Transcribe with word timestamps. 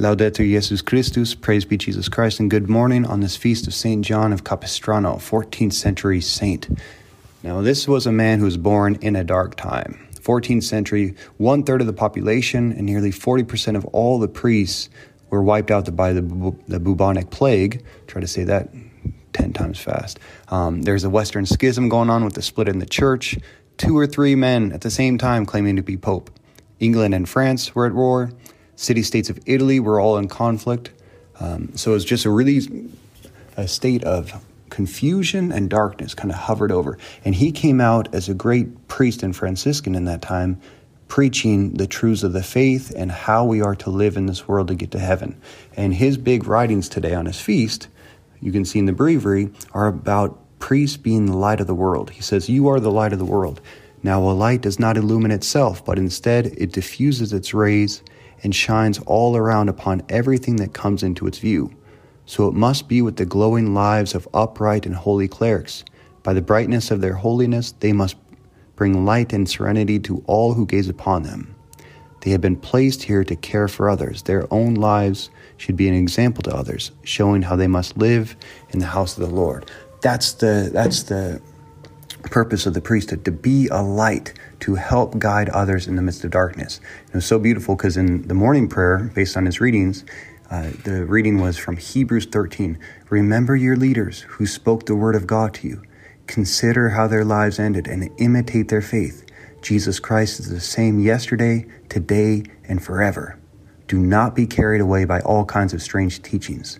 Laudetur 0.00 0.36
Jesus 0.36 0.80
Christus, 0.80 1.34
praise 1.34 1.66
be 1.66 1.76
Jesus 1.76 2.08
Christ, 2.08 2.40
and 2.40 2.50
good 2.50 2.70
morning 2.70 3.04
on 3.04 3.20
this 3.20 3.36
feast 3.36 3.66
of 3.66 3.74
St. 3.74 4.02
John 4.02 4.32
of 4.32 4.44
Capistrano, 4.44 5.16
14th 5.16 5.74
century 5.74 6.22
saint. 6.22 6.70
Now, 7.42 7.60
this 7.60 7.86
was 7.86 8.06
a 8.06 8.12
man 8.12 8.38
who 8.38 8.46
was 8.46 8.56
born 8.56 8.94
in 9.02 9.14
a 9.14 9.22
dark 9.22 9.56
time. 9.56 10.08
14th 10.14 10.62
century, 10.62 11.14
one 11.36 11.64
third 11.64 11.82
of 11.82 11.86
the 11.86 11.92
population 11.92 12.72
and 12.72 12.86
nearly 12.86 13.10
40% 13.10 13.76
of 13.76 13.84
all 13.86 14.18
the 14.18 14.26
priests 14.26 14.88
were 15.28 15.42
wiped 15.42 15.70
out 15.70 15.94
by 15.94 16.14
the, 16.14 16.22
the 16.66 16.80
bubonic 16.80 17.28
plague. 17.28 17.84
Try 18.06 18.22
to 18.22 18.26
say 18.26 18.44
that 18.44 18.70
10 19.34 19.52
times 19.52 19.78
fast. 19.78 20.18
Um, 20.48 20.80
there's 20.80 21.04
a 21.04 21.10
Western 21.10 21.44
schism 21.44 21.90
going 21.90 22.08
on 22.08 22.24
with 22.24 22.32
the 22.32 22.42
split 22.42 22.68
in 22.68 22.78
the 22.78 22.86
church. 22.86 23.36
Two 23.76 23.98
or 23.98 24.06
three 24.06 24.34
men 24.34 24.72
at 24.72 24.80
the 24.80 24.90
same 24.90 25.18
time 25.18 25.44
claiming 25.44 25.76
to 25.76 25.82
be 25.82 25.98
pope. 25.98 26.30
England 26.78 27.12
and 27.12 27.28
France 27.28 27.74
were 27.74 27.84
at 27.84 27.92
war 27.92 28.30
city 28.80 29.02
states 29.02 29.28
of 29.28 29.38
Italy 29.44 29.78
were 29.78 30.00
all 30.00 30.16
in 30.16 30.26
conflict. 30.26 30.90
Um, 31.38 31.76
so 31.76 31.90
it 31.90 31.94
was 31.94 32.04
just 32.04 32.24
a 32.24 32.30
really 32.30 32.88
a 33.56 33.68
state 33.68 34.02
of 34.04 34.42
confusion 34.70 35.52
and 35.52 35.68
darkness 35.68 36.14
kind 36.14 36.30
of 36.30 36.38
hovered 36.38 36.72
over. 36.72 36.96
And 37.22 37.34
he 37.34 37.52
came 37.52 37.80
out 37.80 38.12
as 38.14 38.28
a 38.28 38.34
great 38.34 38.88
priest 38.88 39.22
and 39.22 39.36
Franciscan 39.36 39.94
in 39.94 40.06
that 40.06 40.22
time, 40.22 40.58
preaching 41.08 41.74
the 41.74 41.86
truths 41.86 42.22
of 42.22 42.32
the 42.32 42.42
faith 42.42 42.90
and 42.96 43.12
how 43.12 43.44
we 43.44 43.60
are 43.60 43.76
to 43.76 43.90
live 43.90 44.16
in 44.16 44.24
this 44.24 44.48
world 44.48 44.68
to 44.68 44.74
get 44.74 44.92
to 44.92 44.98
heaven. 44.98 45.38
And 45.76 45.92
his 45.92 46.16
big 46.16 46.46
writings 46.46 46.88
today 46.88 47.12
on 47.12 47.26
his 47.26 47.38
feast, 47.38 47.88
you 48.40 48.50
can 48.50 48.64
see 48.64 48.78
in 48.78 48.86
the 48.86 48.92
breviary, 48.92 49.50
are 49.72 49.88
about 49.88 50.38
priests 50.58 50.96
being 50.96 51.26
the 51.26 51.36
light 51.36 51.60
of 51.60 51.66
the 51.66 51.74
world. 51.74 52.10
He 52.10 52.22
says, 52.22 52.48
You 52.48 52.68
are 52.68 52.80
the 52.80 52.90
light 52.90 53.12
of 53.12 53.18
the 53.18 53.26
world. 53.26 53.60
Now, 54.02 54.22
a 54.22 54.32
light 54.32 54.62
does 54.62 54.78
not 54.78 54.96
illumine 54.96 55.32
itself, 55.32 55.84
but 55.84 55.98
instead 55.98 56.46
it 56.46 56.72
diffuses 56.72 57.34
its 57.34 57.52
rays 57.52 58.02
and 58.42 58.54
shines 58.54 58.98
all 59.06 59.36
around 59.36 59.68
upon 59.68 60.02
everything 60.08 60.56
that 60.56 60.72
comes 60.72 61.02
into 61.02 61.26
its 61.26 61.38
view. 61.38 61.74
So 62.26 62.46
it 62.48 62.54
must 62.54 62.88
be 62.88 63.02
with 63.02 63.16
the 63.16 63.26
glowing 63.26 63.74
lives 63.74 64.14
of 64.14 64.28
upright 64.32 64.86
and 64.86 64.94
holy 64.94 65.28
clerics. 65.28 65.84
By 66.22 66.32
the 66.32 66.42
brightness 66.42 66.90
of 66.90 67.00
their 67.00 67.14
holiness, 67.14 67.72
they 67.80 67.92
must 67.92 68.16
bring 68.76 69.04
light 69.04 69.32
and 69.32 69.48
serenity 69.48 69.98
to 70.00 70.22
all 70.26 70.54
who 70.54 70.66
gaze 70.66 70.88
upon 70.88 71.22
them. 71.22 71.54
They 72.20 72.30
have 72.30 72.40
been 72.40 72.56
placed 72.56 73.02
here 73.02 73.24
to 73.24 73.36
care 73.36 73.68
for 73.68 73.88
others. 73.88 74.22
Their 74.22 74.46
own 74.52 74.74
lives 74.74 75.30
should 75.56 75.76
be 75.76 75.88
an 75.88 75.94
example 75.94 76.42
to 76.44 76.54
others, 76.54 76.92
showing 77.02 77.42
how 77.42 77.56
they 77.56 77.66
must 77.66 77.96
live 77.96 78.36
in 78.70 78.78
the 78.78 78.86
house 78.86 79.16
of 79.16 79.26
the 79.26 79.34
Lord. 79.34 79.70
That's 80.02 80.32
the 80.32 80.70
that's 80.72 81.04
the 81.04 81.40
purpose 82.22 82.66
of 82.66 82.74
the 82.74 82.80
priesthood 82.80 83.24
to 83.24 83.32
be 83.32 83.68
a 83.68 83.82
light 83.82 84.32
to 84.60 84.74
help 84.74 85.18
guide 85.18 85.48
others 85.50 85.86
in 85.86 85.96
the 85.96 86.02
midst 86.02 86.24
of 86.24 86.30
darkness. 86.30 86.80
It 87.08 87.14
was 87.14 87.26
so 87.26 87.38
beautiful 87.38 87.76
because 87.76 87.96
in 87.96 88.28
the 88.28 88.34
morning 88.34 88.68
prayer, 88.68 89.10
based 89.14 89.36
on 89.36 89.46
his 89.46 89.60
readings, 89.60 90.04
uh, 90.50 90.70
the 90.84 91.04
reading 91.04 91.40
was 91.40 91.56
from 91.56 91.76
Hebrews 91.76 92.26
13. 92.26 92.78
Remember 93.08 93.54
your 93.54 93.76
leaders 93.76 94.22
who 94.22 94.46
spoke 94.46 94.86
the 94.86 94.96
word 94.96 95.14
of 95.14 95.26
God 95.26 95.54
to 95.54 95.68
you. 95.68 95.82
Consider 96.26 96.90
how 96.90 97.06
their 97.06 97.24
lives 97.24 97.58
ended 97.58 97.86
and 97.86 98.10
imitate 98.18 98.68
their 98.68 98.82
faith. 98.82 99.24
Jesus 99.62 100.00
Christ 100.00 100.40
is 100.40 100.48
the 100.48 100.60
same 100.60 101.00
yesterday, 101.00 101.66
today, 101.88 102.44
and 102.64 102.82
forever. 102.82 103.38
Do 103.86 103.98
not 103.98 104.34
be 104.34 104.46
carried 104.46 104.80
away 104.80 105.04
by 105.04 105.20
all 105.20 105.44
kinds 105.44 105.74
of 105.74 105.82
strange 105.82 106.22
teachings. 106.22 106.78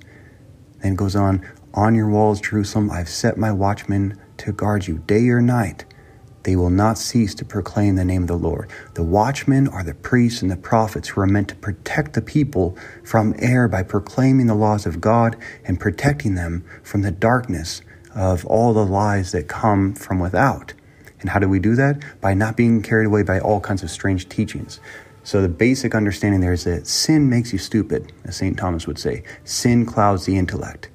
Then 0.83 0.95
goes 0.95 1.15
on, 1.15 1.45
On 1.75 1.95
your 1.95 2.09
walls, 2.09 2.41
Jerusalem, 2.41 2.91
I've 2.91 3.09
set 3.09 3.37
my 3.37 3.53
watchmen 3.53 4.19
to 4.41 4.53
guard 4.53 4.87
you 4.87 4.99
day 4.99 5.29
or 5.29 5.41
night. 5.41 5.85
They 6.43 6.57
will 6.57 6.71
not 6.71 6.97
cease 6.97 7.35
to 7.37 7.45
proclaim 7.45 7.97
the 7.97 8.05
name 8.05 8.23
of 8.23 8.29
the 8.29 8.37
Lord. 8.37 8.71
The 8.95 9.03
watchmen 9.03 9.69
are 9.69 9.85
the 9.85 9.95
priests 9.95 10.41
and 10.41 10.51
the 10.51 10.57
prophets 10.57 11.09
who 11.09 11.21
are 11.21 11.27
meant 11.27 11.49
to 11.49 11.55
protect 11.55 12.15
the 12.15 12.23
people 12.23 12.77
from 13.05 13.35
error 13.39 13.69
by 13.69 13.83
proclaiming 13.83 14.47
the 14.47 14.55
laws 14.55 14.87
of 14.87 15.01
God 15.01 15.37
and 15.65 15.79
protecting 15.79 16.35
them 16.35 16.65
from 16.83 17.03
the 17.03 17.11
darkness 17.11 17.83
of 18.15 18.47
all 18.47 18.73
the 18.73 18.87
lies 18.87 19.33
that 19.33 19.49
come 19.49 19.95
from 19.95 20.19
without. 20.19 20.73
And 21.21 21.29
how 21.29 21.39
do 21.39 21.49
we 21.49 21.59
do 21.59 21.75
that? 21.75 22.03
By 22.23 22.33
not 22.33 22.57
being 22.57 22.81
carried 22.81 23.07
away 23.07 23.23
by 23.23 23.39
all 23.39 23.61
kinds 23.61 23.83
of 23.83 23.91
strange 23.91 24.29
teachings. 24.29 24.81
So, 25.23 25.43
the 25.43 25.49
basic 25.49 25.95
understanding 25.95 26.41
there 26.41 26.55
is 26.55 26.65
that 26.65 26.87
sin 26.87 27.29
makes 27.29 27.53
you 27.53 27.59
stupid, 27.59 28.11
as 28.25 28.37
St. 28.37 28.57
Thomas 28.57 28.87
would 28.87 28.99
say. 28.99 29.23
Sin 29.45 29.85
clouds 29.85 30.25
the 30.25 30.39
intellect. 30.39 30.89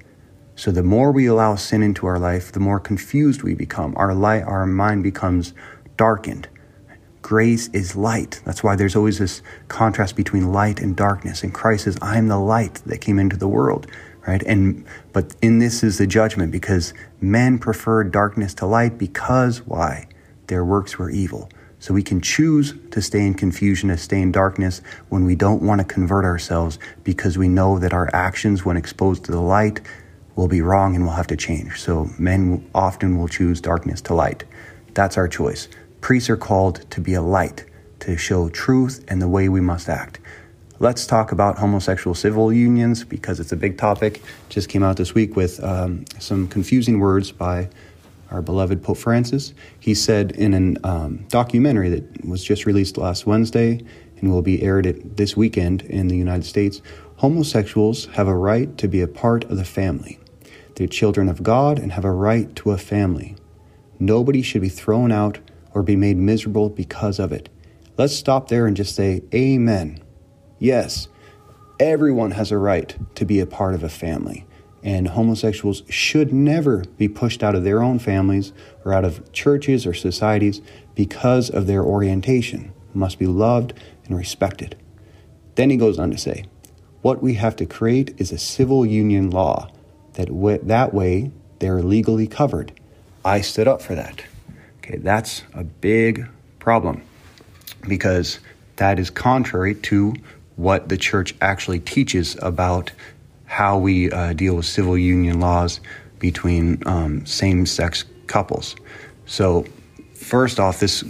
So 0.56 0.70
the 0.70 0.82
more 0.82 1.12
we 1.12 1.26
allow 1.26 1.54
sin 1.56 1.82
into 1.82 2.06
our 2.06 2.18
life, 2.18 2.50
the 2.50 2.60
more 2.60 2.80
confused 2.80 3.42
we 3.42 3.54
become. 3.54 3.94
Our 3.96 4.14
light, 4.14 4.42
our 4.42 4.64
mind 4.64 5.02
becomes 5.02 5.52
darkened. 5.98 6.48
Grace 7.20 7.68
is 7.68 7.94
light. 7.94 8.40
That's 8.46 8.64
why 8.64 8.74
there's 8.74 8.96
always 8.96 9.18
this 9.18 9.42
contrast 9.68 10.16
between 10.16 10.52
light 10.52 10.80
and 10.80 10.96
darkness. 10.96 11.42
And 11.42 11.52
Christ 11.52 11.84
says, 11.84 11.98
I 12.00 12.16
am 12.16 12.28
the 12.28 12.38
light 12.38 12.76
that 12.86 13.02
came 13.02 13.18
into 13.18 13.36
the 13.36 13.48
world. 13.48 13.86
Right? 14.26 14.42
And 14.44 14.84
but 15.12 15.36
in 15.42 15.58
this 15.58 15.82
is 15.82 15.98
the 15.98 16.06
judgment 16.06 16.50
because 16.50 16.94
men 17.20 17.58
preferred 17.58 18.10
darkness 18.10 18.54
to 18.54 18.66
light 18.66 18.96
because 18.96 19.60
why? 19.66 20.08
Their 20.46 20.64
works 20.64 20.98
were 20.98 21.10
evil. 21.10 21.50
So 21.80 21.92
we 21.92 22.02
can 22.02 22.22
choose 22.22 22.74
to 22.92 23.02
stay 23.02 23.26
in 23.26 23.34
confusion, 23.34 23.90
to 23.90 23.98
stay 23.98 24.22
in 24.22 24.32
darkness 24.32 24.80
when 25.10 25.26
we 25.26 25.36
don't 25.36 25.62
want 25.62 25.80
to 25.80 25.84
convert 25.84 26.24
ourselves 26.24 26.78
because 27.04 27.36
we 27.36 27.48
know 27.48 27.78
that 27.78 27.92
our 27.92 28.08
actions, 28.14 28.64
when 28.64 28.78
exposed 28.78 29.24
to 29.24 29.32
the 29.32 29.40
light, 29.40 29.80
will 30.36 30.48
be 30.48 30.60
wrong 30.60 30.94
and 30.94 31.04
will 31.04 31.12
have 31.12 31.26
to 31.26 31.36
change. 31.36 31.80
So 31.80 32.10
men 32.18 32.68
often 32.74 33.18
will 33.18 33.28
choose 33.28 33.60
darkness 33.60 34.00
to 34.02 34.14
light. 34.14 34.44
That's 34.94 35.16
our 35.16 35.28
choice. 35.28 35.68
Priests 36.00 36.30
are 36.30 36.36
called 36.36 36.88
to 36.90 37.00
be 37.00 37.14
a 37.14 37.22
light, 37.22 37.64
to 38.00 38.16
show 38.16 38.48
truth 38.50 39.04
and 39.08 39.20
the 39.20 39.28
way 39.28 39.48
we 39.48 39.60
must 39.60 39.88
act. 39.88 40.20
Let's 40.78 41.06
talk 41.06 41.32
about 41.32 41.58
homosexual 41.58 42.14
civil 42.14 42.52
unions 42.52 43.02
because 43.02 43.40
it's 43.40 43.52
a 43.52 43.56
big 43.56 43.78
topic. 43.78 44.22
Just 44.50 44.68
came 44.68 44.82
out 44.82 44.98
this 44.98 45.14
week 45.14 45.34
with 45.34 45.62
um, 45.64 46.04
some 46.18 46.48
confusing 46.48 47.00
words 47.00 47.32
by 47.32 47.70
our 48.30 48.42
beloved 48.42 48.82
Pope 48.82 48.98
Francis. 48.98 49.54
He 49.80 49.94
said 49.94 50.32
in 50.32 50.76
a 50.84 50.86
um, 50.86 51.24
documentary 51.28 51.88
that 51.88 52.26
was 52.26 52.44
just 52.44 52.66
released 52.66 52.98
last 52.98 53.24
Wednesday 53.24 53.82
and 54.18 54.30
will 54.30 54.42
be 54.42 54.62
aired 54.62 55.16
this 55.16 55.34
weekend 55.34 55.82
in 55.82 56.08
the 56.08 56.16
United 56.16 56.44
States 56.44 56.82
homosexuals 57.16 58.06
have 58.06 58.28
a 58.28 58.34
right 58.34 58.76
to 58.78 58.88
be 58.88 59.00
a 59.00 59.08
part 59.08 59.44
of 59.44 59.56
the 59.56 59.64
family. 59.64 60.18
They're 60.76 60.86
children 60.86 61.28
of 61.30 61.42
God 61.42 61.78
and 61.78 61.92
have 61.92 62.04
a 62.04 62.10
right 62.12 62.54
to 62.56 62.70
a 62.70 62.78
family. 62.78 63.34
Nobody 63.98 64.42
should 64.42 64.60
be 64.60 64.68
thrown 64.68 65.10
out 65.10 65.38
or 65.72 65.82
be 65.82 65.96
made 65.96 66.18
miserable 66.18 66.68
because 66.68 67.18
of 67.18 67.32
it. 67.32 67.48
Let's 67.96 68.14
stop 68.14 68.48
there 68.48 68.66
and 68.66 68.76
just 68.76 68.94
say, 68.94 69.22
Amen. 69.34 70.00
Yes, 70.58 71.08
everyone 71.80 72.32
has 72.32 72.52
a 72.52 72.58
right 72.58 72.94
to 73.14 73.24
be 73.24 73.40
a 73.40 73.46
part 73.46 73.74
of 73.74 73.82
a 73.82 73.88
family, 73.88 74.46
and 74.82 75.08
homosexuals 75.08 75.82
should 75.88 76.30
never 76.30 76.84
be 76.98 77.08
pushed 77.08 77.42
out 77.42 77.54
of 77.54 77.64
their 77.64 77.82
own 77.82 77.98
families 77.98 78.52
or 78.84 78.92
out 78.92 79.04
of 79.04 79.32
churches 79.32 79.86
or 79.86 79.94
societies 79.94 80.60
because 80.94 81.48
of 81.48 81.66
their 81.66 81.82
orientation. 81.82 82.72
Must 82.92 83.18
be 83.18 83.26
loved 83.26 83.72
and 84.04 84.16
respected. 84.16 84.76
Then 85.54 85.70
he 85.70 85.78
goes 85.78 85.98
on 85.98 86.10
to 86.10 86.18
say, 86.18 86.44
What 87.00 87.22
we 87.22 87.34
have 87.34 87.56
to 87.56 87.66
create 87.66 88.14
is 88.18 88.30
a 88.30 88.38
civil 88.38 88.84
union 88.84 89.30
law 89.30 89.70
that 90.16 90.26
w- 90.26 90.60
that 90.64 90.92
way 90.92 91.30
they're 91.60 91.82
legally 91.82 92.26
covered. 92.26 92.72
I 93.24 93.40
stood 93.40 93.68
up 93.68 93.80
for 93.80 93.94
that. 93.94 94.22
Okay, 94.78 94.98
that's 94.98 95.42
a 95.54 95.64
big 95.64 96.26
problem 96.58 97.02
because 97.88 98.40
that 98.76 98.98
is 98.98 99.10
contrary 99.10 99.74
to 99.74 100.14
what 100.56 100.88
the 100.88 100.96
church 100.96 101.34
actually 101.40 101.80
teaches 101.80 102.36
about 102.42 102.92
how 103.46 103.78
we 103.78 104.10
uh, 104.10 104.32
deal 104.32 104.56
with 104.56 104.66
civil 104.66 104.98
union 104.98 105.40
laws 105.40 105.80
between 106.18 106.82
um, 106.86 107.24
same 107.26 107.66
sex 107.66 108.04
couples. 108.26 108.74
So, 109.26 109.64
first 110.14 110.58
off, 110.58 110.80
this 110.80 111.04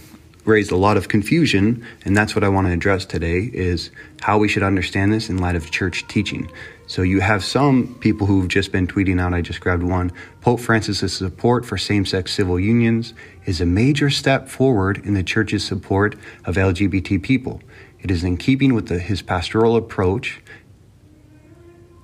raised 0.44 0.70
a 0.70 0.76
lot 0.76 0.96
of 0.96 1.08
confusion, 1.08 1.84
and 2.04 2.16
that's 2.16 2.34
what 2.34 2.44
I 2.44 2.48
want 2.48 2.66
to 2.68 2.72
address 2.72 3.04
today 3.04 3.50
is 3.52 3.90
how 4.20 4.38
we 4.38 4.48
should 4.48 4.62
understand 4.62 5.12
this 5.12 5.28
in 5.28 5.38
light 5.38 5.56
of 5.56 5.70
church 5.70 6.06
teaching. 6.08 6.50
So 6.86 7.02
you 7.02 7.20
have 7.20 7.44
some 7.44 7.96
people 8.00 8.26
who've 8.26 8.48
just 8.48 8.70
been 8.70 8.86
tweeting 8.86 9.20
out, 9.20 9.34
I 9.34 9.40
just 9.40 9.60
grabbed 9.60 9.82
one. 9.82 10.12
Pope 10.40 10.60
Francis's 10.60 11.12
support 11.12 11.66
for 11.66 11.76
same-sex 11.76 12.32
civil 12.32 12.60
unions 12.60 13.12
is 13.44 13.60
a 13.60 13.66
major 13.66 14.08
step 14.08 14.48
forward 14.48 15.04
in 15.04 15.14
the 15.14 15.24
church's 15.24 15.64
support 15.64 16.14
of 16.44 16.54
LGBT 16.54 17.20
people. 17.22 17.60
It 18.00 18.10
is 18.10 18.22
in 18.22 18.36
keeping 18.36 18.72
with 18.72 18.86
the, 18.86 19.00
his 19.00 19.20
pastoral 19.20 19.74
approach 19.74 20.40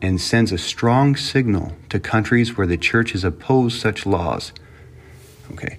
and 0.00 0.20
sends 0.20 0.50
a 0.50 0.58
strong 0.58 1.14
signal 1.14 1.76
to 1.88 2.00
countries 2.00 2.56
where 2.56 2.66
the 2.66 2.76
church 2.76 3.12
has 3.12 3.22
opposed 3.22 3.80
such 3.80 4.04
laws. 4.04 4.52
Okay. 5.52 5.78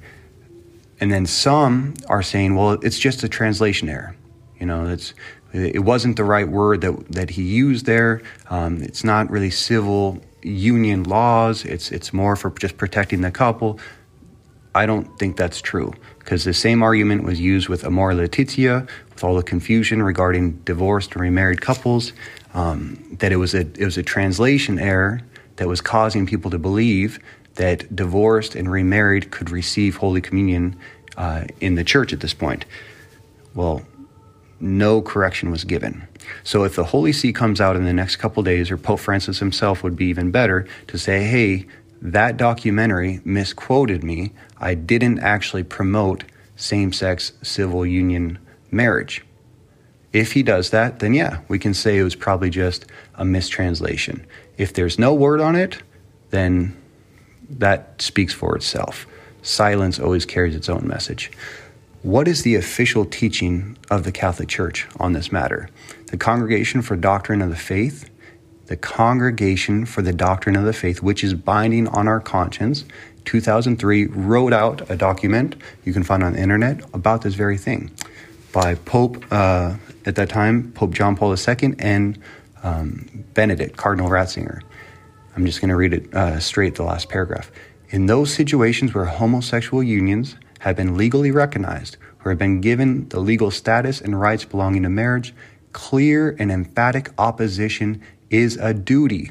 And 1.01 1.11
then 1.11 1.25
some 1.25 1.95
are 2.07 2.23
saying, 2.23 2.55
well, 2.55 2.71
it's 2.81 2.99
just 2.99 3.21
a 3.23 3.27
translation 3.27 3.89
error. 3.89 4.15
You 4.57 4.65
know, 4.65 4.85
it's 4.85 5.13
it 5.53 5.83
wasn't 5.83 6.17
the 6.17 6.23
right 6.23 6.47
word 6.47 6.81
that 6.81 7.11
that 7.11 7.29
he 7.29 7.43
used 7.43 7.85
there. 7.85 8.21
Um, 8.49 8.81
it's 8.81 9.03
not 9.03 9.29
really 9.29 9.51
civil 9.51 10.21
union 10.41 11.03
laws. 11.03 11.63
It's 11.65 11.91
it's 11.91 12.11
more 12.11 12.35
for 12.35 12.49
just 12.51 12.77
protecting 12.77 13.21
the 13.21 13.31
couple. 13.31 13.79
I 14.75 14.87
don't 14.87 15.19
think 15.19 15.37
that's 15.37 15.61
true 15.61 15.93
because 16.19 16.43
the 16.43 16.53
same 16.53 16.81
argument 16.81 17.23
was 17.23 17.39
used 17.39 17.69
with 17.69 17.85
Amor 17.85 18.15
Laetitia, 18.15 18.87
with 19.09 19.23
all 19.23 19.35
the 19.35 19.43
confusion 19.43 20.01
regarding 20.01 20.53
divorced 20.63 21.11
and 21.11 21.21
remarried 21.21 21.61
couples, 21.61 22.13
um, 22.55 23.17
that 23.19 23.31
it 23.31 23.35
was 23.37 23.53
a 23.53 23.59
it 23.59 23.85
was 23.85 23.97
a 23.97 24.03
translation 24.03 24.79
error 24.79 25.21
that 25.57 25.67
was 25.67 25.81
causing 25.81 26.25
people 26.25 26.49
to 26.49 26.57
believe 26.57 27.19
that 27.55 27.95
divorced 27.95 28.55
and 28.55 28.71
remarried 28.71 29.29
could 29.29 29.51
receive 29.51 29.97
Holy 29.97 30.21
Communion 30.21 30.75
uh, 31.17 31.43
in 31.59 31.75
the 31.75 31.83
church 31.83 32.11
at 32.11 32.19
this 32.19 32.33
point. 32.33 32.65
Well, 33.53 33.83
no 34.59 35.01
correction 35.01 35.51
was 35.51 35.63
given. 35.63 36.07
So 36.43 36.63
if 36.63 36.75
the 36.75 36.85
Holy 36.85 37.11
See 37.11 37.33
comes 37.33 37.59
out 37.59 37.75
in 37.75 37.85
the 37.85 37.93
next 37.93 38.17
couple 38.17 38.43
days, 38.43 38.71
or 38.71 38.77
Pope 38.77 38.99
Francis 38.99 39.39
himself 39.39 39.83
would 39.83 39.95
be 39.95 40.05
even 40.05 40.31
better 40.31 40.67
to 40.87 40.97
say, 40.97 41.23
hey, 41.23 41.65
that 42.01 42.37
documentary 42.37 43.21
misquoted 43.23 44.03
me. 44.03 44.33
I 44.59 44.75
didn't 44.75 45.19
actually 45.19 45.63
promote 45.63 46.25
same 46.55 46.91
sex 46.91 47.31
civil 47.41 47.85
union 47.85 48.39
marriage. 48.71 49.23
If 50.11 50.33
he 50.33 50.43
does 50.43 50.69
that, 50.69 50.99
then 50.99 51.13
yeah, 51.13 51.39
we 51.47 51.57
can 51.57 51.73
say 51.73 51.97
it 51.97 52.03
was 52.03 52.15
probably 52.15 52.49
just 52.49 52.85
a 53.15 53.25
mistranslation. 53.25 54.25
If 54.57 54.73
there's 54.73 54.99
no 54.99 55.13
word 55.13 55.41
on 55.41 55.55
it, 55.55 55.81
then 56.29 56.77
that 57.49 58.01
speaks 58.01 58.33
for 58.33 58.55
itself. 58.55 59.07
Silence 59.41 59.99
always 59.99 60.25
carries 60.25 60.55
its 60.55 60.69
own 60.69 60.87
message. 60.87 61.31
What 62.03 62.27
is 62.27 62.43
the 62.43 62.55
official 62.55 63.05
teaching 63.05 63.77
of 63.89 64.03
the 64.03 64.11
Catholic 64.11 64.49
Church 64.49 64.87
on 64.99 65.13
this 65.13 65.31
matter? 65.31 65.69
The 66.07 66.17
Congregation 66.17 66.81
for 66.81 66.97
Doctrine 66.97 67.41
of 67.41 67.49
the 67.49 67.55
Faith, 67.55 68.09
the 68.65 68.75
Congregation 68.75 69.85
for 69.85 70.01
the 70.01 70.11
Doctrine 70.11 70.57
of 70.57 70.65
the 70.65 70.73
Faith, 70.73 71.01
which 71.01 71.23
is 71.23 71.33
binding 71.33 71.87
on 71.87 72.09
our 72.09 72.19
conscience, 72.19 72.83
2003 73.23 74.07
wrote 74.07 74.51
out 74.51 74.91
a 74.91 74.97
document 74.97 75.55
you 75.85 75.93
can 75.93 76.03
find 76.03 76.23
on 76.23 76.33
the 76.33 76.41
internet 76.41 76.83
about 76.93 77.21
this 77.21 77.35
very 77.35 77.57
thing 77.57 77.89
by 78.51 78.75
Pope, 78.75 79.23
uh, 79.31 79.75
at 80.05 80.15
that 80.15 80.27
time, 80.27 80.73
Pope 80.73 80.91
John 80.91 81.15
Paul 81.15 81.33
II 81.33 81.73
and 81.79 82.19
um, 82.63 83.23
Benedict, 83.33 83.77
Cardinal 83.77 84.09
Ratzinger. 84.09 84.59
I'm 85.37 85.45
just 85.45 85.61
going 85.61 85.69
to 85.69 85.77
read 85.77 85.93
it 85.93 86.13
uh, 86.13 86.41
straight, 86.41 86.75
the 86.75 86.83
last 86.83 87.07
paragraph. 87.07 87.49
In 87.91 88.07
those 88.07 88.33
situations 88.33 88.93
where 88.93 89.05
homosexual 89.05 89.81
unions 89.81 90.35
have 90.63 90.77
been 90.77 90.95
legally 90.95 91.29
recognized 91.29 91.97
who 92.19 92.29
have 92.29 92.37
been 92.37 92.61
given 92.61 93.09
the 93.09 93.19
legal 93.19 93.51
status 93.51 93.99
and 93.99 94.19
rights 94.19 94.45
belonging 94.45 94.83
to 94.83 94.89
marriage, 94.89 95.35
clear 95.73 96.37
and 96.39 96.49
emphatic 96.49 97.11
opposition 97.17 98.01
is 98.29 98.55
a 98.55 98.73
duty. 98.73 99.29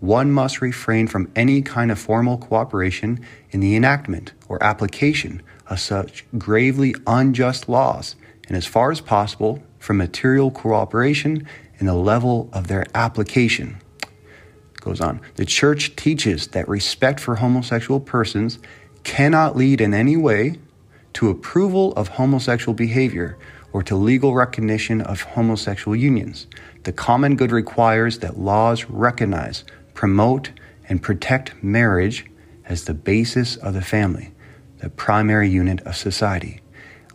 One 0.00 0.30
must 0.30 0.60
refrain 0.60 1.06
from 1.06 1.32
any 1.34 1.62
kind 1.62 1.90
of 1.90 1.98
formal 1.98 2.36
cooperation 2.36 3.24
in 3.52 3.60
the 3.60 3.74
enactment 3.74 4.34
or 4.48 4.62
application 4.62 5.42
of 5.66 5.80
such 5.80 6.26
gravely 6.36 6.94
unjust 7.06 7.66
laws, 7.66 8.16
and 8.46 8.54
as 8.54 8.66
far 8.66 8.90
as 8.90 9.00
possible, 9.00 9.62
from 9.78 9.96
material 9.96 10.50
cooperation 10.50 11.46
in 11.78 11.86
the 11.86 11.94
level 11.94 12.50
of 12.52 12.66
their 12.66 12.84
application. 12.94 13.78
Goes 14.80 15.00
on. 15.00 15.22
The 15.36 15.46
church 15.46 15.96
teaches 15.96 16.48
that 16.48 16.68
respect 16.68 17.18
for 17.18 17.36
homosexual 17.36 18.00
persons 18.00 18.58
cannot 19.04 19.56
lead 19.56 19.80
in 19.80 19.94
any 19.94 20.16
way 20.16 20.58
to 21.14 21.30
approval 21.30 21.92
of 21.94 22.08
homosexual 22.08 22.74
behavior 22.74 23.36
or 23.72 23.82
to 23.82 23.96
legal 23.96 24.34
recognition 24.34 25.00
of 25.00 25.22
homosexual 25.22 25.96
unions. 25.96 26.46
The 26.84 26.92
common 26.92 27.36
good 27.36 27.52
requires 27.52 28.18
that 28.18 28.38
laws 28.38 28.84
recognize, 28.84 29.64
promote, 29.94 30.50
and 30.88 31.02
protect 31.02 31.62
marriage 31.62 32.26
as 32.64 32.84
the 32.84 32.94
basis 32.94 33.56
of 33.56 33.74
the 33.74 33.82
family, 33.82 34.32
the 34.78 34.90
primary 34.90 35.48
unit 35.48 35.80
of 35.82 35.96
society. 35.96 36.60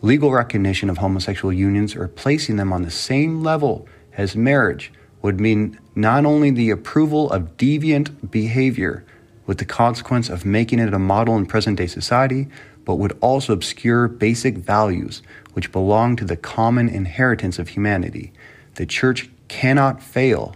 Legal 0.02 0.32
recognition 0.32 0.88
of 0.88 0.98
homosexual 0.98 1.52
unions 1.52 1.96
or 1.96 2.08
placing 2.08 2.56
them 2.56 2.72
on 2.72 2.82
the 2.82 2.90
same 2.90 3.42
level 3.42 3.86
as 4.16 4.36
marriage 4.36 4.92
would 5.22 5.40
mean 5.40 5.78
not 5.94 6.24
only 6.24 6.50
the 6.50 6.70
approval 6.70 7.30
of 7.30 7.56
deviant 7.56 8.30
behavior, 8.30 9.04
with 9.46 9.58
the 9.58 9.64
consequence 9.64 10.28
of 10.28 10.44
making 10.44 10.78
it 10.78 10.92
a 10.92 10.98
model 10.98 11.36
in 11.36 11.46
present 11.46 11.78
day 11.78 11.86
society, 11.86 12.48
but 12.84 12.96
would 12.96 13.16
also 13.20 13.52
obscure 13.52 14.08
basic 14.08 14.56
values 14.58 15.22
which 15.54 15.72
belong 15.72 16.16
to 16.16 16.24
the 16.24 16.36
common 16.36 16.88
inheritance 16.88 17.58
of 17.58 17.68
humanity. 17.68 18.32
The 18.74 18.86
church 18.86 19.30
cannot 19.48 20.02
fail 20.02 20.54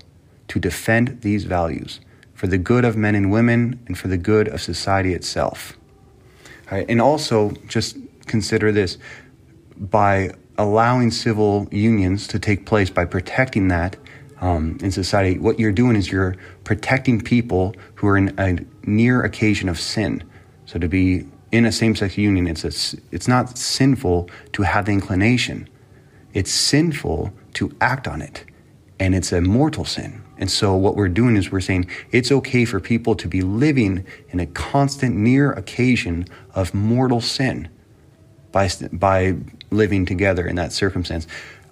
to 0.48 0.58
defend 0.58 1.22
these 1.22 1.44
values 1.44 2.00
for 2.34 2.46
the 2.46 2.58
good 2.58 2.84
of 2.84 2.96
men 2.96 3.14
and 3.14 3.30
women 3.30 3.78
and 3.86 3.98
for 3.98 4.08
the 4.08 4.16
good 4.16 4.48
of 4.48 4.60
society 4.60 5.14
itself. 5.14 5.76
And 6.70 7.00
also, 7.00 7.50
just 7.66 7.96
consider 8.26 8.70
this 8.70 8.96
by 9.76 10.32
allowing 10.56 11.10
civil 11.10 11.66
unions 11.70 12.28
to 12.28 12.38
take 12.38 12.66
place, 12.66 12.90
by 12.90 13.04
protecting 13.04 13.68
that, 13.68 13.96
um, 14.40 14.78
in 14.82 14.90
society, 14.90 15.38
what 15.38 15.58
you're 15.58 15.72
doing 15.72 15.96
is 15.96 16.10
you're 16.10 16.36
protecting 16.64 17.20
people 17.20 17.74
who 17.96 18.08
are 18.08 18.16
in 18.16 18.34
a 18.38 18.58
near 18.88 19.22
occasion 19.22 19.68
of 19.68 19.78
sin. 19.78 20.24
So 20.64 20.78
to 20.78 20.88
be 20.88 21.26
in 21.52 21.64
a 21.66 21.72
same-sex 21.72 22.16
union, 22.16 22.46
it's 22.46 22.64
a, 22.64 22.98
it's 23.10 23.28
not 23.28 23.58
sinful 23.58 24.30
to 24.52 24.62
have 24.62 24.86
the 24.86 24.92
inclination. 24.92 25.68
It's 26.32 26.50
sinful 26.50 27.32
to 27.54 27.76
act 27.80 28.06
on 28.08 28.22
it, 28.22 28.44
and 28.98 29.14
it's 29.14 29.32
a 29.32 29.40
mortal 29.40 29.84
sin. 29.84 30.22
And 30.38 30.50
so 30.50 30.74
what 30.74 30.96
we're 30.96 31.08
doing 31.08 31.36
is 31.36 31.52
we're 31.52 31.60
saying 31.60 31.90
it's 32.12 32.32
okay 32.32 32.64
for 32.64 32.80
people 32.80 33.14
to 33.16 33.28
be 33.28 33.42
living 33.42 34.06
in 34.30 34.40
a 34.40 34.46
constant 34.46 35.14
near 35.14 35.52
occasion 35.52 36.26
of 36.54 36.72
mortal 36.72 37.20
sin 37.20 37.68
by 38.52 38.70
by 38.92 39.36
living 39.70 40.06
together 40.06 40.46
in 40.46 40.56
that 40.56 40.72
circumstance 40.72 41.26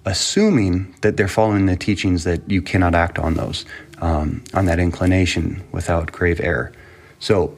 assuming 0.05 0.95
that 1.01 1.17
they're 1.17 1.27
following 1.27 1.65
the 1.65 1.75
teachings 1.75 2.23
that 2.23 2.49
you 2.49 2.61
cannot 2.61 2.95
act 2.95 3.19
on 3.19 3.33
those, 3.35 3.65
um, 3.99 4.43
on 4.53 4.65
that 4.65 4.79
inclination 4.79 5.63
without 5.71 6.11
grave 6.11 6.39
error. 6.41 6.71
So, 7.19 7.55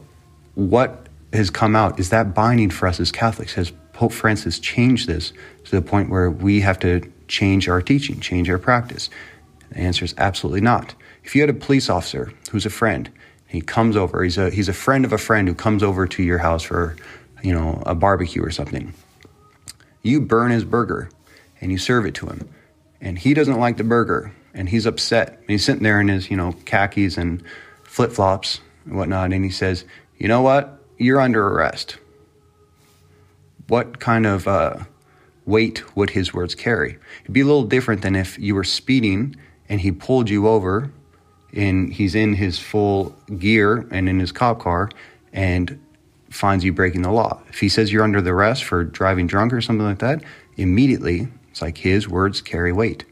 what 0.56 1.08
has 1.34 1.50
come 1.50 1.76
out 1.76 2.00
is 2.00 2.10
that 2.10 2.34
binding 2.34 2.70
for 2.70 2.88
us 2.88 3.00
as 3.00 3.12
Catholics? 3.12 3.54
Has 3.54 3.72
Pope 3.94 4.12
Francis 4.12 4.60
changed 4.60 5.08
this 5.08 5.32
to 5.66 5.72
the 5.72 5.82
point 5.82 6.10
where 6.10 6.30
we 6.30 6.62
have 6.62 6.80
to 6.80 7.02
change 7.28 7.70
our 7.70 7.82
teaching, 7.82 8.20
change 8.20 8.50
our 8.50 8.58
practice? 8.58 9.10
The 9.70 9.80
answer 9.80 10.04
is 10.04 10.14
absolutely 10.18 10.62
not. 10.62 10.94
If 11.24 11.36
you 11.36 11.42
had 11.42 11.50
a 11.50 11.54
police 11.54 11.90
officer 11.90 12.34
who's 12.52 12.66
a 12.66 12.70
friend, 12.70 13.10
he 13.48 13.62
comes 13.62 13.96
over, 13.96 14.24
he's 14.24 14.38
a, 14.38 14.50
he's 14.50 14.68
a 14.68 14.74
friend 14.74 15.06
of 15.06 15.14
a 15.14 15.18
friend 15.18 15.48
who 15.48 15.54
comes 15.54 15.84
over 15.84 16.08
to 16.08 16.24
your 16.24 16.40
house 16.40 16.64
for, 16.64 16.96
you 17.44 17.54
know, 17.54 17.82
a 17.86 17.96
barbecue 17.96 18.44
or 18.44 18.52
something. 18.52 18.94
You 20.02 20.20
burn 20.20 20.52
his 20.52 20.66
burger 20.66 21.10
and 21.62 21.72
you 21.72 21.78
serve 21.78 22.06
it 22.06 22.16
to 22.16 22.28
him. 22.28 22.50
And 23.00 23.18
he 23.18 23.34
doesn't 23.34 23.60
like 23.60 23.78
the 23.78 23.84
burger 23.84 24.34
and 24.54 24.68
he's 24.68 24.86
upset. 24.86 25.38
And 25.40 25.50
he's 25.50 25.64
sitting 25.64 25.84
there 25.84 26.02
in 26.02 26.08
his, 26.08 26.30
you 26.30 26.38
know, 26.38 26.54
khakis 26.66 27.18
and 27.18 27.44
flip 27.84 28.12
flops 28.12 28.60
and 28.86 28.98
whatnot. 28.98 29.32
And 29.32 29.44
he 29.44 29.52
says, 29.52 29.86
You 30.18 30.28
know 30.28 30.42
what? 30.42 30.80
You're 30.98 31.22
under 31.22 31.48
arrest. 31.48 31.98
What 33.68 34.00
kind 34.00 34.26
of 34.26 34.48
uh, 34.48 34.78
weight 35.46 35.96
would 35.96 36.10
his 36.10 36.34
words 36.34 36.56
carry? 36.56 36.98
It'd 37.24 37.34
be 37.34 37.42
a 37.42 37.46
little 37.46 37.64
different 37.64 38.02
than 38.02 38.16
if 38.16 38.38
you 38.38 38.54
were 38.56 38.64
speeding 38.64 39.36
and 39.70 39.80
he 39.80 39.92
pulled 39.92 40.30
you 40.30 40.48
over 40.48 40.92
and 41.54 41.94
he's 41.94 42.16
in 42.16 42.34
his 42.34 42.60
full 42.60 43.16
gear 43.38 43.88
and 43.92 44.10
in 44.10 44.20
his 44.20 44.32
cop 44.32 44.60
car 44.60 44.90
and 45.34 45.80
finds 46.30 46.64
you 46.64 46.74
breaking 46.74 47.02
the 47.02 47.12
law. 47.12 47.42
If 47.50 47.60
he 47.60 47.70
says 47.70 47.92
you're 47.92 48.04
under 48.04 48.22
the 48.22 48.32
arrest 48.32 48.64
for 48.64 48.84
driving 48.84 49.28
drunk 49.28 49.54
or 49.54 49.62
something 49.62 49.86
like 49.86 50.00
that, 50.00 50.24
immediately 50.58 51.28
it's 51.52 51.62
like 51.62 51.78
his 51.78 52.08
words 52.08 52.42
carry 52.42 52.72
weight. 52.72 53.06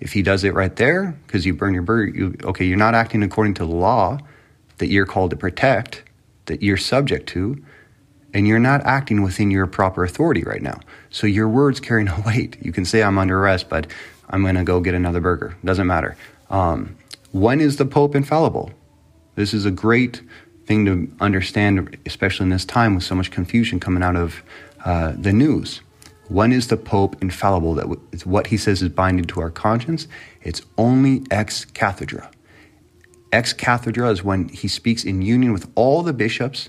If 0.00 0.12
he 0.12 0.22
does 0.22 0.44
it 0.44 0.54
right 0.54 0.74
there, 0.76 1.18
because 1.26 1.44
you 1.44 1.54
burn 1.54 1.74
your 1.74 1.82
burger, 1.82 2.16
you, 2.16 2.36
okay, 2.44 2.64
you're 2.64 2.78
not 2.78 2.94
acting 2.94 3.22
according 3.22 3.54
to 3.54 3.64
the 3.66 3.74
law 3.74 4.18
that 4.76 4.88
you're 4.88 5.06
called 5.06 5.30
to 5.30 5.36
protect, 5.36 6.04
that 6.46 6.62
you're 6.62 6.76
subject 6.76 7.28
to, 7.30 7.62
and 8.32 8.46
you're 8.46 8.58
not 8.58 8.82
acting 8.82 9.22
within 9.22 9.50
your 9.50 9.66
proper 9.66 10.04
authority 10.04 10.44
right 10.44 10.62
now. 10.62 10.78
So 11.10 11.26
your 11.26 11.48
words 11.48 11.80
carry 11.80 12.04
no 12.04 12.22
weight. 12.26 12.56
You 12.62 12.72
can 12.72 12.84
say, 12.84 13.02
I'm 13.02 13.18
under 13.18 13.38
arrest, 13.38 13.68
but 13.68 13.88
I'm 14.30 14.42
going 14.42 14.54
to 14.54 14.64
go 14.64 14.80
get 14.80 14.94
another 14.94 15.20
burger. 15.20 15.56
Doesn't 15.64 15.86
matter. 15.86 16.16
Um, 16.50 16.96
when 17.32 17.60
is 17.60 17.76
the 17.76 17.86
Pope 17.86 18.14
infallible? 18.14 18.70
This 19.34 19.54
is 19.54 19.64
a 19.64 19.70
great 19.70 20.22
thing 20.66 20.84
to 20.84 21.10
understand, 21.20 21.96
especially 22.06 22.44
in 22.44 22.50
this 22.50 22.64
time 22.64 22.94
with 22.94 23.04
so 23.04 23.14
much 23.14 23.30
confusion 23.30 23.80
coming 23.80 24.02
out 24.02 24.16
of 24.16 24.42
uh, 24.84 25.12
the 25.16 25.32
news. 25.32 25.80
When 26.28 26.52
is 26.52 26.68
the 26.68 26.76
Pope 26.76 27.16
infallible? 27.22 27.74
That 27.74 27.98
it's 28.12 28.26
what 28.26 28.48
he 28.48 28.56
says 28.56 28.82
is 28.82 28.90
binding 28.90 29.24
to 29.26 29.40
our 29.40 29.50
conscience. 29.50 30.06
It's 30.42 30.62
only 30.76 31.24
ex 31.30 31.64
cathedra. 31.64 32.30
Ex 33.32 33.52
cathedra 33.52 34.10
is 34.10 34.22
when 34.22 34.48
he 34.48 34.68
speaks 34.68 35.04
in 35.04 35.22
union 35.22 35.52
with 35.52 35.70
all 35.74 36.02
the 36.02 36.12
bishops 36.12 36.68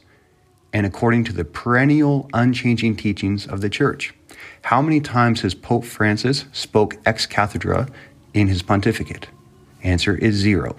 and 0.71 0.85
according 0.85 1.23
to 1.25 1.33
the 1.33 1.45
perennial, 1.45 2.29
unchanging 2.33 2.95
teachings 2.95 3.47
of 3.47 3.61
the 3.61 3.69
church. 3.69 4.13
How 4.63 4.81
many 4.81 5.01
times 5.01 5.41
has 5.41 5.53
Pope 5.53 5.83
Francis 5.83 6.45
spoke 6.51 6.97
ex 7.05 7.25
cathedra 7.25 7.89
in 8.33 8.47
his 8.47 8.61
pontificate? 8.61 9.27
Answer 9.83 10.15
is 10.15 10.35
zero. 10.35 10.75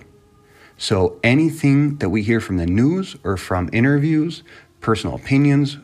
So 0.77 1.19
anything 1.23 1.97
that 1.97 2.09
we 2.09 2.23
hear 2.23 2.41
from 2.41 2.57
the 2.57 2.67
news 2.67 3.17
or 3.25 3.37
from 3.37 3.69
interviews, 3.73 4.43
personal 4.81 5.17
opinions, 5.17 5.79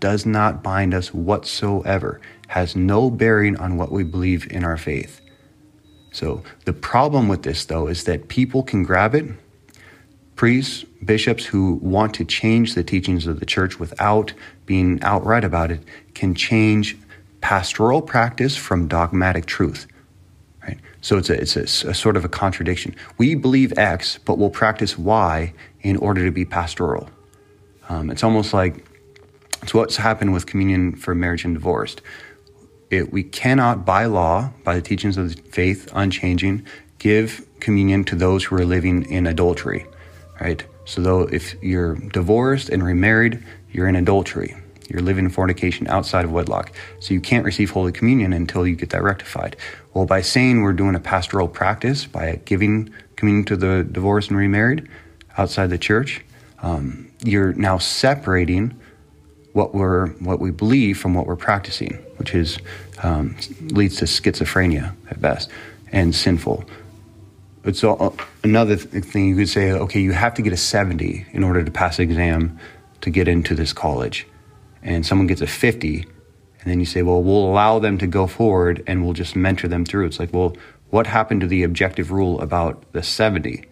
does 0.00 0.26
not 0.26 0.62
bind 0.62 0.94
us 0.94 1.12
whatsoever, 1.12 2.20
has 2.48 2.76
no 2.76 3.10
bearing 3.10 3.56
on 3.56 3.76
what 3.76 3.90
we 3.90 4.04
believe 4.04 4.50
in 4.50 4.64
our 4.64 4.76
faith. 4.76 5.20
So 6.12 6.42
the 6.66 6.72
problem 6.72 7.28
with 7.28 7.42
this, 7.42 7.64
though, 7.64 7.88
is 7.88 8.04
that 8.04 8.28
people 8.28 8.62
can 8.62 8.84
grab 8.84 9.14
it. 9.14 9.26
Priests, 10.36 10.84
bishops 11.04 11.44
who 11.44 11.74
want 11.82 12.14
to 12.14 12.24
change 12.24 12.74
the 12.74 12.84
teachings 12.84 13.26
of 13.26 13.40
the 13.40 13.46
church 13.46 13.78
without 13.78 14.32
being 14.66 15.02
outright 15.02 15.44
about 15.44 15.70
it 15.70 15.80
can 16.14 16.34
change 16.34 16.96
pastoral 17.40 18.02
practice 18.02 18.56
from 18.56 18.88
dogmatic 18.88 19.46
truth. 19.46 19.86
Right? 20.62 20.78
So 21.00 21.16
it's 21.16 21.30
a, 21.30 21.40
it's 21.40 21.56
a, 21.56 21.90
a 21.90 21.94
sort 21.94 22.16
of 22.16 22.24
a 22.24 22.28
contradiction. 22.28 22.94
We 23.18 23.34
believe 23.34 23.76
X, 23.76 24.18
but 24.24 24.38
we'll 24.38 24.50
practice 24.50 24.96
Y 24.96 25.52
in 25.80 25.96
order 25.96 26.24
to 26.24 26.30
be 26.30 26.44
pastoral. 26.44 27.08
Um, 27.88 28.10
it's 28.10 28.22
almost 28.22 28.54
like 28.54 28.86
it's 29.62 29.72
what's 29.72 29.96
happened 29.96 30.32
with 30.32 30.46
communion 30.46 30.96
for 30.96 31.14
marriage 31.14 31.44
and 31.44 31.54
divorced. 31.54 32.02
It, 32.90 33.12
we 33.12 33.22
cannot, 33.22 33.86
by 33.86 34.04
law, 34.04 34.52
by 34.64 34.74
the 34.74 34.82
teachings 34.82 35.16
of 35.16 35.34
the 35.34 35.42
faith, 35.42 35.88
unchanging, 35.94 36.66
give 36.98 37.46
communion 37.60 38.04
to 38.04 38.16
those 38.16 38.44
who 38.44 38.56
are 38.56 38.64
living 38.64 39.10
in 39.10 39.26
adultery, 39.26 39.86
right? 40.40 40.64
So, 40.84 41.00
though 41.00 41.22
if 41.22 41.54
you're 41.62 41.94
divorced 41.94 42.68
and 42.68 42.82
remarried, 42.82 43.42
you're 43.70 43.88
in 43.88 43.96
adultery. 43.96 44.56
You're 44.88 45.00
living 45.00 45.24
in 45.24 45.30
fornication 45.30 45.86
outside 45.88 46.24
of 46.24 46.32
wedlock. 46.32 46.72
So 47.00 47.14
you 47.14 47.20
can't 47.20 47.46
receive 47.46 47.70
Holy 47.70 47.92
Communion 47.92 48.34
until 48.34 48.66
you 48.66 48.76
get 48.76 48.90
that 48.90 49.02
rectified. 49.02 49.56
Well, 49.94 50.04
by 50.04 50.20
saying 50.20 50.60
we're 50.60 50.74
doing 50.74 50.94
a 50.94 51.00
pastoral 51.00 51.48
practice, 51.48 52.04
by 52.04 52.40
giving 52.44 52.92
communion 53.16 53.46
to 53.46 53.56
the 53.56 53.84
divorced 53.90 54.28
and 54.28 54.38
remarried 54.38 54.88
outside 55.38 55.70
the 55.70 55.78
church, 55.78 56.22
um, 56.60 57.10
you're 57.24 57.54
now 57.54 57.78
separating 57.78 58.78
what 59.52 59.74
we're 59.74 60.08
what 60.14 60.40
we 60.40 60.50
believe 60.50 60.98
from 60.98 61.14
what 61.14 61.26
we're 61.26 61.36
practicing, 61.36 61.94
which 62.16 62.34
is 62.34 62.58
um, 63.02 63.36
leads 63.60 63.96
to 63.96 64.06
schizophrenia 64.06 64.94
at 65.10 65.20
best 65.20 65.50
and 65.92 66.14
sinful. 66.14 66.64
It's 67.64 67.84
all, 67.84 68.16
another 68.42 68.76
thing 68.76 69.28
you 69.28 69.36
could 69.36 69.48
say. 69.48 69.72
Okay, 69.72 70.00
you 70.00 70.12
have 70.12 70.34
to 70.34 70.42
get 70.42 70.52
a 70.52 70.56
seventy 70.56 71.26
in 71.32 71.44
order 71.44 71.62
to 71.62 71.70
pass 71.70 71.98
the 71.98 72.02
exam 72.02 72.58
to 73.02 73.10
get 73.10 73.28
into 73.28 73.54
this 73.54 73.72
college, 73.72 74.26
and 74.82 75.04
someone 75.04 75.26
gets 75.26 75.42
a 75.42 75.46
fifty, 75.46 76.06
and 76.60 76.70
then 76.70 76.80
you 76.80 76.86
say, 76.86 77.02
well, 77.02 77.22
we'll 77.22 77.46
allow 77.46 77.78
them 77.78 77.98
to 77.98 78.06
go 78.06 78.26
forward 78.26 78.82
and 78.86 79.04
we'll 79.04 79.12
just 79.12 79.36
mentor 79.36 79.68
them 79.68 79.84
through. 79.84 80.06
It's 80.06 80.18
like, 80.18 80.32
well, 80.32 80.56
what 80.90 81.06
happened 81.06 81.40
to 81.42 81.46
the 81.46 81.62
objective 81.62 82.10
rule 82.10 82.40
about 82.40 82.92
the 82.92 83.02
seventy? 83.02 83.66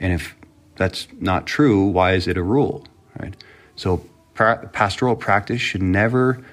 And 0.00 0.12
if 0.12 0.34
that's 0.76 1.08
not 1.20 1.46
true, 1.46 1.84
why 1.86 2.12
is 2.14 2.26
it 2.26 2.36
a 2.36 2.42
rule? 2.42 2.86
Right. 3.18 3.36
So 3.76 4.04
pastoral 4.34 5.16
practice 5.16 5.60
should 5.60 5.82
never 5.82 6.44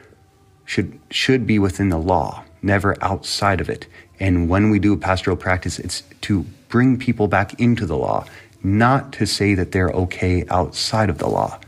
should 0.65 0.99
should 1.09 1.45
be 1.45 1.59
within 1.59 1.89
the 1.89 1.97
law, 1.97 2.43
never 2.61 2.95
outside 3.03 3.59
of 3.59 3.69
it. 3.69 3.87
And 4.19 4.47
when 4.47 4.69
we 4.69 4.79
do 4.79 4.93
a 4.93 4.97
pastoral 4.97 5.35
practice, 5.35 5.79
it's 5.79 6.03
to 6.21 6.45
bring 6.69 6.97
people 6.97 7.27
back 7.27 7.59
into 7.59 7.85
the 7.85 7.97
law, 7.97 8.25
not 8.63 9.11
to 9.13 9.25
say 9.25 9.55
that 9.55 9.71
they're 9.71 9.89
okay 9.89 10.45
outside 10.49 11.09
of 11.09 11.17
the 11.17 11.27
law, 11.27 11.59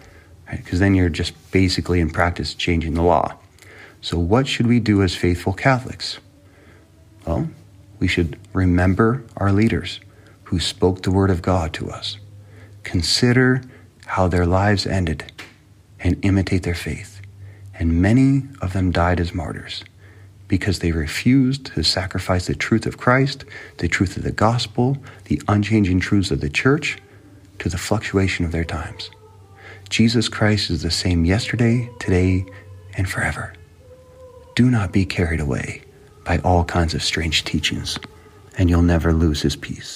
because 0.49 0.73
right? 0.73 0.79
then 0.79 0.95
you're 0.95 1.09
just 1.09 1.33
basically 1.51 1.99
in 1.99 2.09
practice 2.09 2.53
changing 2.53 2.93
the 2.93 3.01
law. 3.01 3.35
So, 4.01 4.17
what 4.17 4.47
should 4.47 4.67
we 4.67 4.79
do 4.79 5.01
as 5.01 5.15
faithful 5.15 5.53
Catholics? 5.53 6.19
Well, 7.25 7.49
we 7.99 8.07
should 8.07 8.37
remember 8.53 9.23
our 9.37 9.51
leaders 9.51 9.99
who 10.43 10.59
spoke 10.59 11.01
the 11.01 11.11
word 11.11 11.29
of 11.29 11.41
God 11.41 11.73
to 11.73 11.89
us. 11.89 12.17
Consider 12.83 13.61
how 14.05 14.27
their 14.27 14.45
lives 14.45 14.85
ended 14.85 15.32
and 16.03 16.23
imitate 16.23 16.63
their 16.63 16.75
faith. 16.75 17.21
And 17.73 18.01
many 18.01 18.43
of 18.61 18.73
them 18.73 18.91
died 18.91 19.19
as 19.19 19.33
martyrs 19.33 19.83
because 20.47 20.79
they 20.79 20.91
refused 20.91 21.65
to 21.67 21.83
sacrifice 21.83 22.45
the 22.45 22.53
truth 22.53 22.85
of 22.85 22.97
Christ, 22.97 23.45
the 23.77 23.87
truth 23.87 24.17
of 24.17 24.23
the 24.23 24.31
gospel, 24.31 24.97
the 25.25 25.41
unchanging 25.47 25.99
truths 25.99 26.29
of 26.29 26.41
the 26.41 26.49
church 26.49 26.99
to 27.59 27.69
the 27.69 27.77
fluctuation 27.77 28.45
of 28.45 28.51
their 28.51 28.65
times. 28.65 29.09
Jesus 29.89 30.29
Christ 30.29 30.69
is 30.69 30.83
the 30.83 30.91
same 30.91 31.25
yesterday, 31.25 31.89
today, 31.99 32.45
and 32.95 33.09
forever. 33.09 33.53
Do 34.55 34.69
not 34.69 34.91
be 34.91 35.05
carried 35.05 35.39
away 35.39 35.81
by 36.25 36.37
all 36.39 36.63
kinds 36.63 36.93
of 36.93 37.01
strange 37.03 37.43
teachings, 37.43 37.97
and 38.57 38.69
you'll 38.69 38.81
never 38.81 39.13
lose 39.13 39.41
his 39.41 39.55
peace. 39.55 39.91